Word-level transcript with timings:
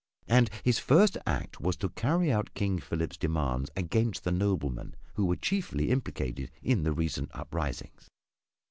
And 0.27 0.49
his 0.63 0.79
first 0.79 1.15
act 1.27 1.59
was 1.61 1.75
to 1.75 1.89
carry 1.89 2.31
out 2.31 2.55
King 2.55 2.79
Philip's 2.79 3.17
demands 3.17 3.69
against 3.75 4.23
the 4.23 4.31
noblemen 4.31 4.95
who 5.13 5.25
were 5.27 5.35
chiefly 5.35 5.91
implicated 5.91 6.49
in 6.63 6.81
the 6.81 6.91
recent 6.91 7.29
uprisings. 7.35 8.09